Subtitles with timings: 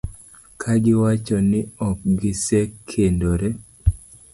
[0.61, 3.47] ka giwacho ni ok gisekendore.